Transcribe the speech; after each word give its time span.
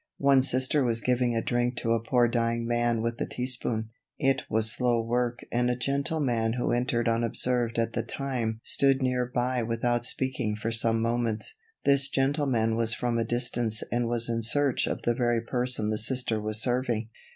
One 0.17 0.41
Sister 0.41 0.83
was 0.83 0.99
giving 0.99 1.35
a 1.35 1.43
drink 1.43 1.75
to 1.75 1.91
a 1.93 2.01
poor 2.01 2.27
dying 2.27 2.65
man 2.65 3.03
with 3.03 3.21
a 3.21 3.27
teaspoon. 3.27 3.91
It 4.17 4.41
was 4.49 4.71
slow 4.71 4.99
work 4.99 5.41
and 5.51 5.69
a 5.69 5.75
gentleman 5.75 6.53
who 6.53 6.71
entered 6.71 7.07
unobserved 7.07 7.77
at 7.77 7.93
the 7.93 8.01
time 8.01 8.59
stood 8.63 9.03
near 9.03 9.27
by 9.31 9.61
without 9.61 10.03
speaking 10.07 10.55
for 10.55 10.71
some 10.71 11.03
moments. 11.03 11.53
This 11.85 12.07
gentleman 12.07 12.75
was 12.75 12.95
from 12.95 13.19
a 13.19 13.23
distance 13.23 13.83
and 13.91 14.07
was 14.07 14.27
in 14.27 14.41
search 14.41 14.87
of 14.87 15.03
the 15.03 15.13
very 15.13 15.39
person 15.41 15.91
the 15.91 15.99
Sister 15.99 16.41
was 16.41 16.59
serving. 16.59 17.09